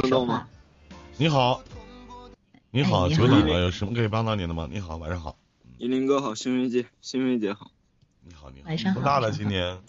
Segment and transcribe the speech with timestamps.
[0.00, 0.48] 听到吗？
[1.16, 1.60] 你好，
[2.70, 4.68] 你好，久等了，有什么可以帮到您的吗？
[4.70, 5.36] 你好，晚上好。
[5.78, 7.72] 依林哥好，星云姐，星云姐好。
[8.22, 8.68] 你好，你好。
[8.68, 9.32] 晚上好多大了？
[9.32, 9.82] 今年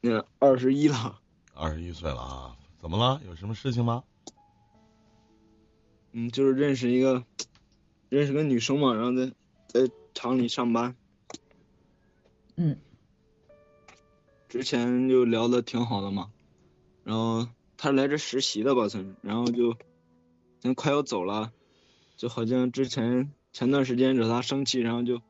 [0.00, 1.20] 那二十一了，
[1.52, 2.56] 二十一岁了啊？
[2.80, 3.20] 怎么了？
[3.26, 4.02] 有什么事情吗？
[6.12, 7.22] 嗯，就是认识一个，
[8.08, 9.30] 认识个女生嘛，然后在
[9.66, 10.96] 在厂里上班，
[12.56, 12.78] 嗯，
[14.48, 16.30] 之前就聊的挺好的嘛，
[17.04, 17.46] 然后
[17.78, 19.70] 她来这实习的吧，算是，然后就，
[20.60, 21.52] 现在快要走了，
[22.16, 25.22] 就好像之前前段时间惹他生气，然后就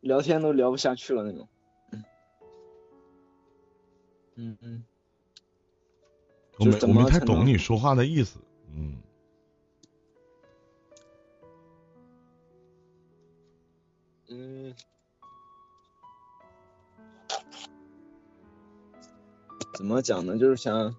[0.00, 1.48] 聊天都聊不下去了那种，
[1.92, 2.04] 嗯，
[4.36, 4.84] 嗯嗯。
[6.58, 8.38] 我没我没太懂你说话的意思。
[8.76, 8.98] 嗯，
[14.28, 14.74] 嗯，
[19.74, 20.36] 怎么讲呢？
[20.38, 20.94] 就是想，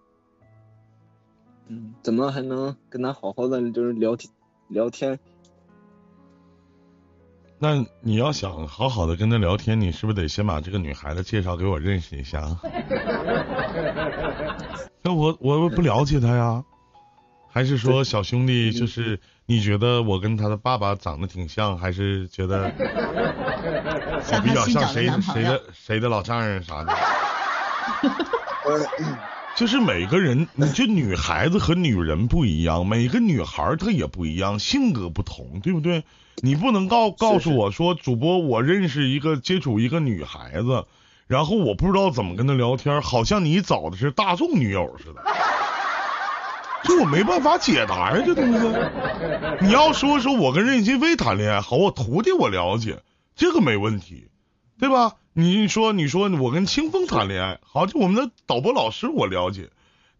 [1.67, 4.31] 嗯，怎么还能跟他好好的就是聊天
[4.69, 5.19] 聊天？
[7.59, 12.41] 那你要想好好的跟他聊天，你是不是得先把这个女孩子介绍给我认识一下？
[15.03, 16.63] 那我我不了解她呀，
[17.49, 26.93] 还是说小兄弟就是你觉得我跟他的爸爸长得挺像，还是觉得我比较像谁谁的，谁的老丈人啥的？
[28.65, 28.85] 呃，
[29.55, 36.03] 就是每个人，你就女孩子和女人不一样，每个女孩儿她也不一样，性格不同，对不对？
[36.43, 40.85] 你不能告告诉我说，主播我认识一个接触一个女孩子，
[41.27, 45.21] 然后我不知道怎么跟她聊天，好像你找的是大众女友似的，
[46.83, 48.67] 这我没办法解答呀，这东西。
[49.59, 52.99] 你要说说我跟任心飞谈恋爱，好，我徒弟我了解，
[53.35, 54.29] 这个没问题，
[54.77, 55.17] 对吧？
[55.33, 59.69] 你说你说我跟清风谈恋爱，好，就我们的导播老师我了解，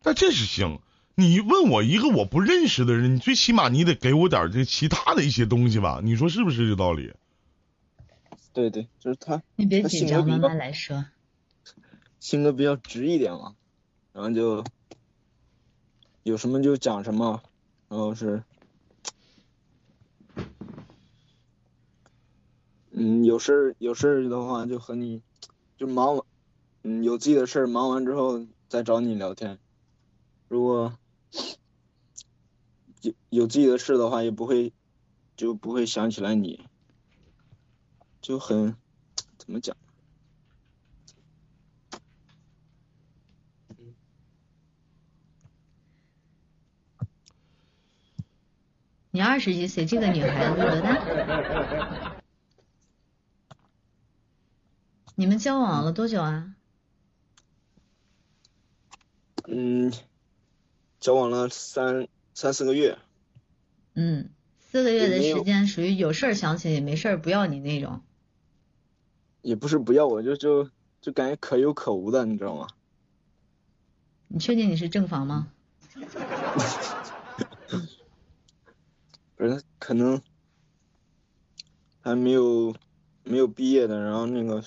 [0.02, 0.80] 但这是行。
[1.16, 6.00] 你问我一个我不认识的人，你最起码你得给我点这其他的一些东西吧？
[6.02, 7.14] 你说是不是这道理？
[8.54, 11.06] 对对，就是他你别紧张，慢慢来说。
[12.20, 13.56] 性格比较直一点嘛，
[14.14, 14.64] 然后就
[16.24, 17.42] 有什么就讲什么，
[17.90, 18.44] 然后是，
[22.92, 25.22] 嗯，有事儿有事儿的话就和你
[25.78, 26.26] 就忙完，
[26.84, 29.58] 嗯，有自己的事儿忙完之后再找你聊天，
[30.50, 30.94] 如果
[33.00, 34.74] 有有自己的事的话，也不会
[35.38, 36.68] 就不会想起来你，
[38.22, 38.76] 就很
[39.38, 39.78] 怎么讲？
[49.12, 52.21] 你二十一岁，这个女孩子多大？
[55.22, 56.56] 你们交往了多久啊？
[59.48, 59.94] 嗯，
[61.00, 62.98] 交往了三三四个月，
[63.94, 68.02] 嗯，四个月的时间，属于有事儿想起你，没事儿不要你那种。
[69.44, 70.72] 也不是不要我，就就
[71.02, 72.68] 就感觉可有可无的，你知道吗？
[74.28, 75.52] 你确定你是正房吗？
[79.38, 80.20] 不是，可能
[82.02, 82.76] 还没有
[83.24, 84.64] 没有毕业的，然后那个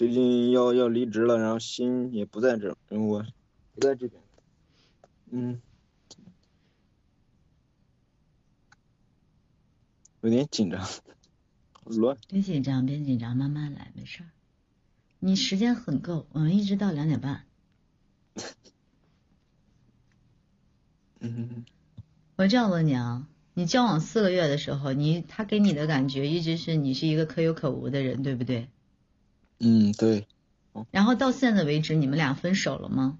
[0.00, 3.22] 最近要要离职了，然后心也不在这儿，因为我
[3.74, 4.22] 不在这边。
[5.30, 5.60] 嗯，
[10.22, 10.88] 有点紧张，
[11.84, 12.16] 乱。
[12.28, 14.30] 别紧张，别紧张，慢慢来，没事儿。
[15.18, 17.44] 你时间很够，我们一直到两点半。
[21.18, 21.66] 嗯，
[22.36, 28.70] 我这样问你啊，你交往四个月的时候，你他给你的感觉一直是你是一个可有可无的人，对不对？
[29.60, 30.26] 嗯，对，
[30.90, 33.18] 然后到现在为止，你们俩分手了吗？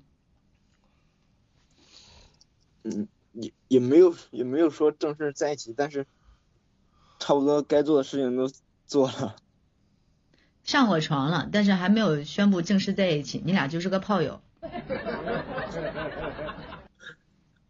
[2.83, 6.07] 嗯，也也没有也没有说正式在一起，但是
[7.19, 8.51] 差不多该做的事情都
[8.87, 9.37] 做了。
[10.65, 14.41] 上过床了，但是还没有宣布正式在一起，你俩就是个炮友。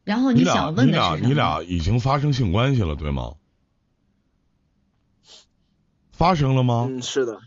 [0.05, 1.29] 然后你想问你俩的是什么？
[1.29, 3.35] 你俩已经发生性关系了，对吗？
[6.13, 6.87] 发生了吗？
[6.89, 7.41] 嗯，是的，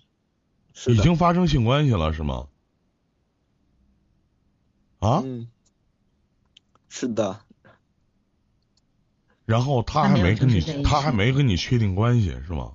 [0.73, 2.47] 是，已经发生性关系了是吗？
[4.99, 5.21] 啊？
[5.23, 5.47] 嗯，
[6.89, 7.39] 是的，
[9.45, 12.73] 然后他还没跟你他还没跟你确定关系是吗？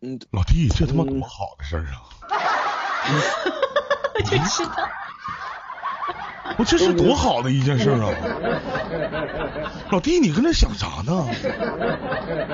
[0.00, 2.02] 嗯，老弟，这他妈嗯多好的事儿啊！
[4.14, 4.88] 我就知道，
[6.58, 8.10] 我这是多好的一件事儿啊！
[9.90, 11.28] 老弟，你跟那想啥呢？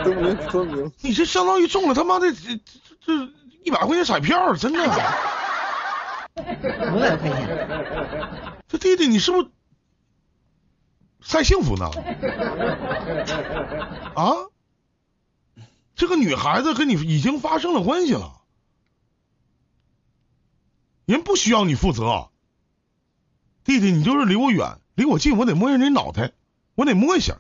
[0.05, 2.61] 说明说明，你这相当于中了他妈的这这
[3.01, 3.33] 这
[3.65, 4.81] 一百块钱彩票，真的。
[6.39, 9.49] 五百块钱，这弟弟你是不是
[11.21, 11.91] 晒幸福呢？
[14.15, 14.35] 啊？
[15.97, 18.43] 这个女孩子跟你已经发生了关系了，
[21.07, 22.29] 人不需要你负责。
[23.69, 26.31] 弟弟，你就是离我远，离我近，我得摸人家脑袋，
[26.75, 27.35] 我得摸一下。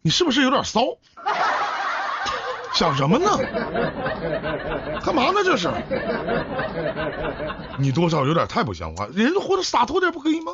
[0.00, 0.80] 你是不是有点骚？
[2.72, 3.26] 想什么呢？
[5.04, 5.44] 干嘛呢？
[5.44, 5.68] 这是？
[7.78, 10.52] 你多少有点太不像话，人活得洒脱点不可以吗？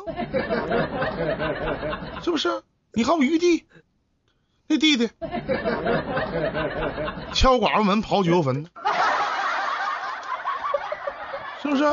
[2.21, 2.61] 是不是？
[2.91, 3.63] 你看我玉帝，
[4.67, 5.09] 那弟弟
[7.31, 8.65] 敲寡妇门刨九坟，
[11.61, 11.85] 是不是？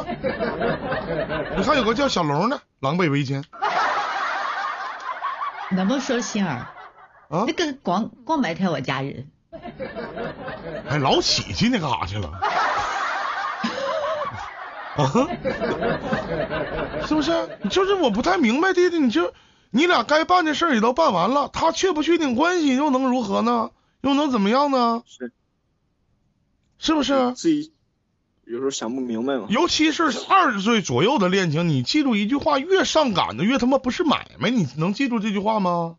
[1.56, 3.44] 你看有个叫小龙的，狼狈为奸
[5.70, 6.68] 能不能说心儿？
[7.28, 9.28] 啊那，个光光埋汰我家人，
[10.88, 12.30] 哎，老起去那干啥去了？
[14.96, 15.10] 啊，
[17.06, 17.58] 是不是？
[17.68, 19.34] 就是我不太明白，弟弟，你就
[19.70, 23.70] 你俩该办的事儿也都办完了，他确不确定关系又能如何呢？
[24.02, 25.02] 又能怎么样呢？
[25.06, 25.32] 是
[26.78, 27.32] 是不是？
[27.32, 27.72] 自己
[28.46, 29.46] 有时候想不明白嘛。
[29.50, 34.50] 尤其是二十岁左右的恋情，你记住一句话：越上赶的越他妈不是买卖。
[34.50, 35.96] 你能记住这句话吗？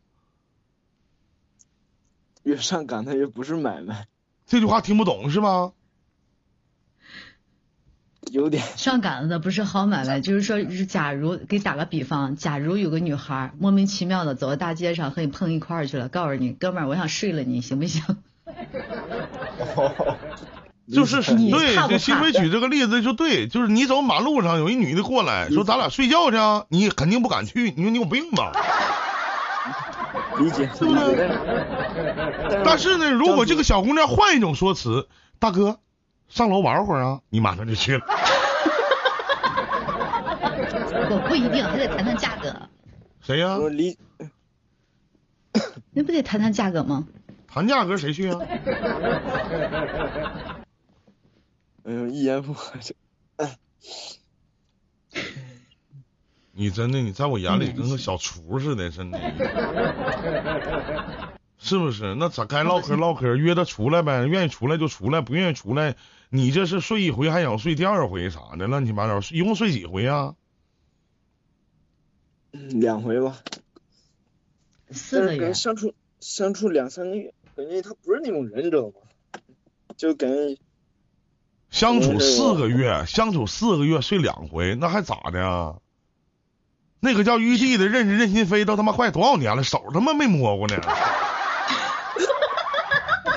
[2.44, 4.08] 越上赶的越不是买卖，
[4.46, 5.74] 这句话听不懂是吗？
[8.32, 18.02] 有点上杆子的不是好买卖，就是说，是假如给打个比方，假如有个女孩莫名其妙的走到大街上和你碰一块儿去了，告诉你哥们儿，我想睡了你，行不行？
[20.92, 28.52] 就是对，怕不怕这新飞举这个例子就对，就是你走马路上有一女的过来说咱俩睡觉去啊，你肯定不敢去，你说你有病吧？
[30.40, 31.30] 理解，对不对理解
[32.50, 35.08] 但但是呢，如果这个小姑娘换一种说辞，
[35.40, 35.80] 大哥
[36.30, 38.06] 上楼玩会儿啊，你马上就去了。
[41.10, 42.54] 我不一定，还得谈谈价格，
[43.20, 43.98] 谁呀、我理
[45.92, 47.08] 那不得谈谈价格吗？
[47.48, 48.40] 谈价格谁去啊？
[51.88, 52.94] 哎呦一言不合就
[56.52, 59.18] 你真的，你在我眼里嗯跟个小厨似的，真的，
[61.58, 62.14] 是不是？
[62.16, 65.96] 那咱该唠嗑唠嗑，约他出来呗，愿意出来就出来，不愿意出来，
[66.30, 70.36] 你这是睡一回还想睡第二回啥的，乱七八糟，一共睡几回啊？
[72.52, 73.38] 嗯两回吧，
[74.92, 78.94] 四个月但是跟，相处相处两三个月，感觉他不是那种人，知道吗？
[79.96, 80.58] 就感觉
[81.70, 85.76] 相处四个月，相处四个月睡两回，那还咋的啊？
[87.00, 90.76] 那个叫玉帝的认识任心飞都他妈快多少年了，手他妈没摸过呢。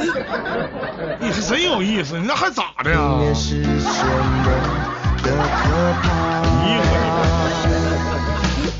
[1.20, 2.98] 你是真有意思，你那还咋的呀？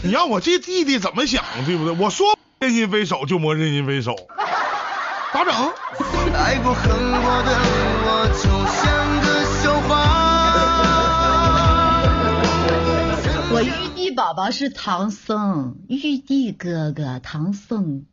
[0.02, 1.94] 你让我这弟弟怎么想，对不对？
[1.98, 4.16] 我说任心飞手就摸任心飞手，
[5.34, 5.54] 咋整？
[6.32, 7.58] 爱过恨过的
[8.02, 8.82] 我，就像
[9.20, 9.39] 个
[14.00, 18.06] 帝宝宝是唐僧，玉帝哥哥唐僧，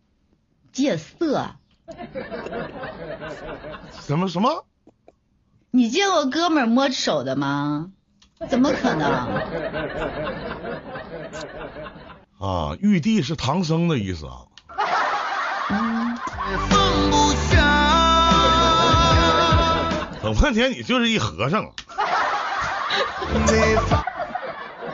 [0.74, 1.51] 戒色。
[4.01, 4.66] 什么什么？
[5.72, 7.92] 你见过哥们儿摸手的吗？
[8.50, 9.10] 怎么可能？
[12.38, 14.44] 啊，玉帝是唐僧的意思啊。
[15.69, 16.18] 嗯，
[16.68, 17.56] 放不下。
[20.21, 21.71] 等半天你就是一和尚，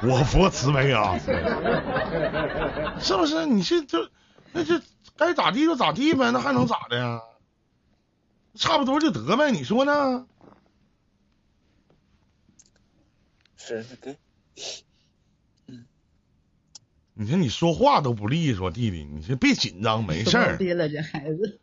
[0.10, 1.18] 我佛慈悲啊，
[3.00, 3.46] 是不是？
[3.46, 4.10] 你这就
[4.52, 4.80] 那就
[5.16, 7.22] 该咋地就咋地呗，那还能咋的呀？
[8.56, 10.28] 差不多就得呗，你说呢？
[13.56, 14.18] 是跟
[17.16, 20.58] 你说你说话都不利索，弟弟，你先别紧张，没事儿。
[20.58, 21.62] 逼了这孩子。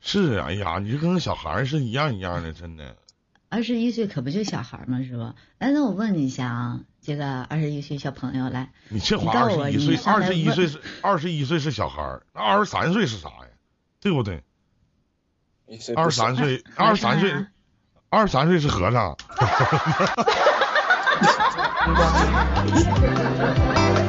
[0.00, 2.96] 是，哎呀，你就跟个小孩儿是一样一样的，真的。
[3.52, 5.02] 二十一岁可不就小孩吗？
[5.06, 5.34] 是吧？
[5.58, 13.44] 哎，那我问你一下啊，这个二十一岁小朋友来，你这话二十一岁，你二十一岁是二十一岁是小孩儿，那二十三岁是啥呀？
[14.00, 14.42] 对不对？
[15.94, 17.30] 二十三岁， 和二十三岁
[18.08, 19.14] 二十三岁是和尚。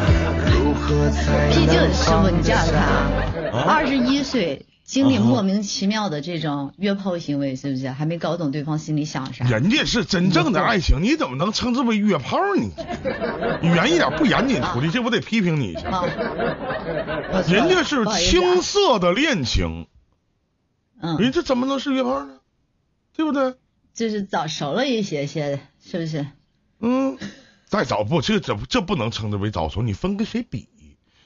[0.85, 9.45] 毕竟师傅，你这样看啊，啊二十一岁经历啊莫名其妙的这种约炮行为，是不是还没搞懂对方心里想啥？
[9.45, 12.69] 人家是真正的爱情，你怎么能称之为约炮呢？
[13.61, 16.03] 你严一点不严谨，徒弟，这我得批评你一下。
[17.47, 19.87] 人家是青涩的恋情，
[21.01, 22.39] 嗯，人这怎么能是约炮呢？
[23.15, 23.55] 对不对？
[23.93, 26.25] 就是早熟了一些些，是不是？
[26.79, 27.17] 嗯，
[27.67, 30.67] 再早不，这这这不能称之为早熟，你分跟谁比？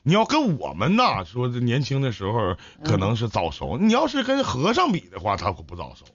[0.07, 6.05] 你要跟我们呐，说这年轻的时候可能是早熟，你要是跟和尚比的话，他可不早熟。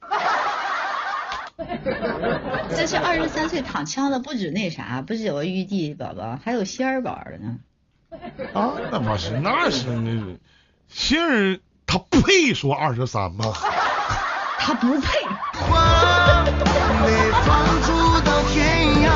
[2.75, 7.59] 这是二十三岁躺枪的不止那啥，不止有个玉帝宝宝，还有仙儿宝的呢。
[8.55, 10.39] 啊，那不是，那是那
[10.89, 13.45] 杏儿，他配说二十三吗？
[14.59, 15.21] 他不配。
[15.53, 16.45] 花
[17.05, 17.93] 被放逐
[18.25, 19.11] 到天涯，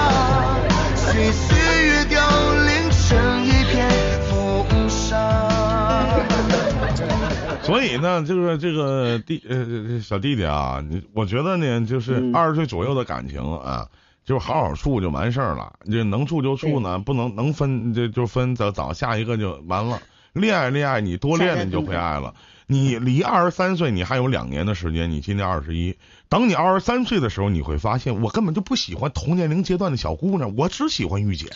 [7.65, 13.89] 所以呢，就是这个弟呃小弟弟啊，你我觉得呢，就是嗯二十岁左右的感情啊，
[14.25, 15.73] 就是好好处就完事儿了。
[15.91, 20.01] 就能处就处呢，不能能分就就分，早早下一个就完了。
[20.33, 22.35] 恋爱恋爱，你多恋恋你就会爱了。
[22.69, 25.97] 你离二十三岁，你还有两年的时间，你今年二十一，
[26.29, 31.47] 等你二十三岁的时候，你会发现，我根本就不喜欢同年龄阶段的小姑娘，我只喜欢御姐。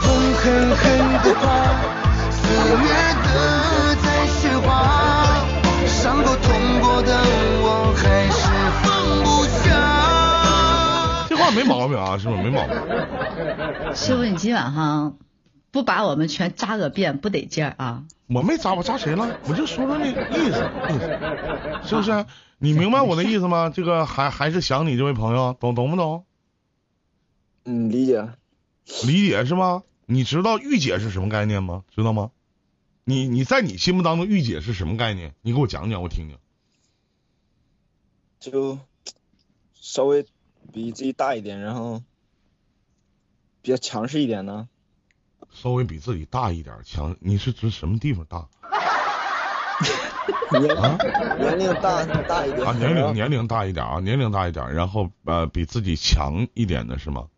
[0.00, 0.82] 风狠狠
[1.22, 1.44] 地刮，
[2.30, 2.40] 肆
[2.76, 2.88] 虐
[3.22, 4.68] 的在雪花，
[5.86, 7.12] 伤过痛过的
[7.62, 7.64] 我
[7.96, 8.40] 还是
[8.82, 8.88] 放
[9.22, 11.26] 不下。
[11.28, 12.74] 这话没毛病啊，是不是没毛病？
[13.94, 15.18] 师傅，你今晚上
[15.70, 18.04] 不把我们全扎个遍，不得劲儿啊！
[18.28, 19.38] 我没扎我扎谁了？
[19.48, 22.24] 我就说说那个意思意思，是不是？
[22.58, 23.70] 你明白我的意思吗？
[23.74, 26.24] 这个还还是想你这位朋友，懂懂不懂？
[27.64, 28.28] 嗯，理解。
[29.04, 29.82] 理解是吗？
[30.10, 31.84] 你知道御姐是什么概念吗？
[31.94, 32.32] 知道吗？
[33.04, 35.34] 你你在你心目当中御姐是什么概念？
[35.40, 36.36] 你给我讲讲，我听听。
[38.40, 38.80] 就
[39.72, 40.26] 稍微
[40.72, 42.02] 比自己大一点，然后
[43.62, 44.68] 比较强势一点呢。
[45.52, 48.48] 稍微比自己大一点，强，你是指什么地方大
[50.58, 50.98] 年啊？
[51.38, 57.28] 年龄大大一点啊，年龄年龄大一点啊，年龄大一点，然后呃比自己强一点的是吗？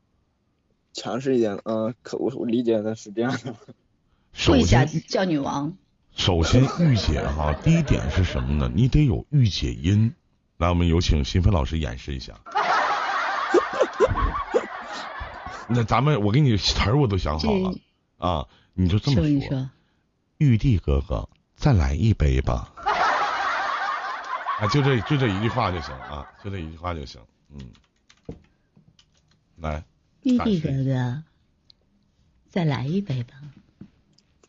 [0.93, 1.59] 强势一点。
[1.65, 3.55] 嗯，可我我理解的是这样的。
[4.33, 5.77] 首跪下叫女王。
[6.15, 8.71] 首先，御姐哈，第一点是什么呢？
[8.75, 10.15] 你得有御姐音。
[10.59, 12.35] 来，我们有请新飞老师演示一下。
[15.69, 17.75] 那咱们，我给你词儿我都想好了
[18.19, 19.25] 啊，你就这么说。
[19.25, 19.71] 傅你说，
[20.39, 22.73] 玉帝哥哥，再来一杯吧。
[24.61, 27.21] 啊，就这就这一句话就行啊，就这一句话就行。
[27.51, 28.37] 嗯，
[29.57, 29.83] 来，
[30.23, 31.25] 玉帝哥哥，
[32.49, 33.35] 再来一杯吧。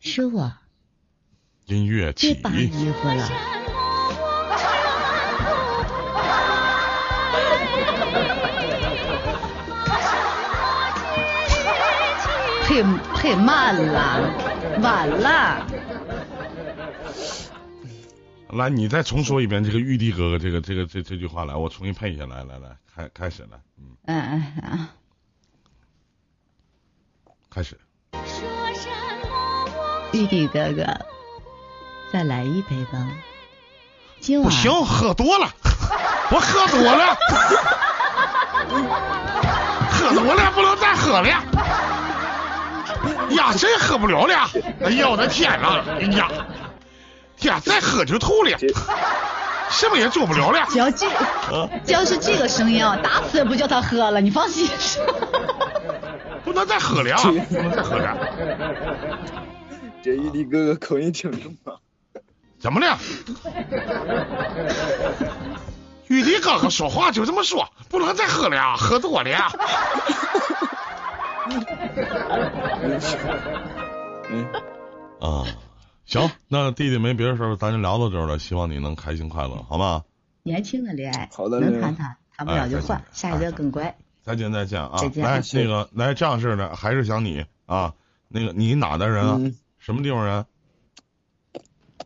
[0.00, 0.52] 师傅，
[1.66, 2.30] 音乐起。
[2.30, 3.28] 衣服了。
[12.66, 12.82] 配
[13.14, 15.66] 配慢了，晚了。
[18.50, 24.86] 来，你再重说一遍这个玉帝哥哥这个这个这这句话来，我重新配一下来，来来，开开始来，嗯，嗯嗯嗯，
[27.54, 27.78] 开始。
[30.12, 30.84] 玉帝哥哥，
[32.12, 33.06] 再来一杯吧。
[34.20, 35.48] 今晚不行，喝多了，
[36.30, 37.14] 我喝多了，
[39.92, 41.28] 喝多了不能再喝了。
[41.28, 41.42] 呀，
[43.56, 44.48] 真喝不了了！
[44.84, 45.82] 哎呀，我的天呐！
[45.98, 46.28] 哎呀，
[47.36, 48.56] 天，再喝就吐了，
[49.70, 50.66] 什么也做不了了。
[50.70, 54.68] 只要这，啊，只要是这个声音啊，打死也不叫他喝了，你放心。
[56.54, 58.16] 不能再喝了，不能再喝了。
[60.04, 61.74] 这玉帝哥哥口音挺重啊。
[62.60, 62.96] 怎么了？
[66.06, 69.30] 玉帝哥哥说话就这么说，不能再喝了，喝多了。
[74.30, 74.46] 嗯，
[75.20, 75.44] 啊，
[76.06, 78.38] 行，那弟弟没别的事儿，咱就聊到这儿了。
[78.38, 80.04] 希望你能开心快乐，好吗？
[80.44, 83.96] 年轻的恋爱，好的能谈谈，谈不了就换哎，下一个更乖。
[84.24, 84.96] 再见再见啊！
[84.98, 87.94] 再见来，那个来这样式的，还是想你啊。
[88.28, 89.36] 那个你哪的人啊？
[89.38, 90.46] 嗯什么地方人？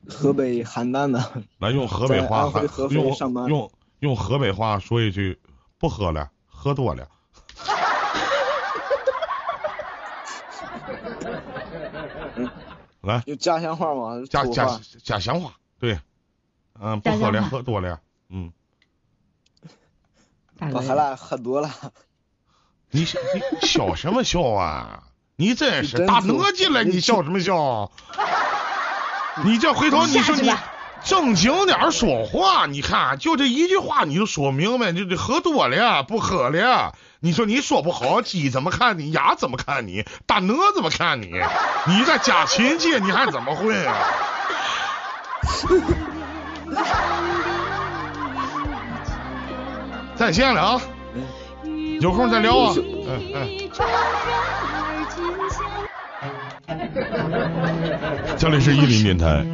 [0.09, 1.43] 河北邯郸的。
[1.59, 2.51] 来用河北话，
[2.91, 3.71] 用用
[4.01, 5.39] 用河北话说一句：
[5.79, 7.07] 不喝了，喝多了。
[13.01, 14.21] 来，有家乡话吗？
[14.29, 16.01] 家家家乡话，对，
[16.81, 18.53] 嗯，不喝了，喝多了，嗯，
[20.59, 21.71] 不喝了，喝多了。
[22.91, 25.01] 你笑你笑什么笑啊？
[25.37, 27.91] 你真是真大土哪进来，你笑什么笑？
[29.45, 30.53] 你这回头你说你
[31.05, 36.95] 正经点说话，你看就这一句话你就说明白，就这喝多了不喝了。
[37.21, 39.11] 你说你说不好，鸡怎么看你？
[39.13, 40.05] 鸭怎么看你？
[40.27, 41.31] 大鹅怎么看你？
[41.87, 43.95] 你在家亲戚你还怎么混啊？
[50.17, 50.98] 再见了啊，嗯，
[52.01, 52.75] 有空再聊啊。
[52.77, 53.49] 嗯嗯，
[58.37, 59.45] 这里是伊林电台。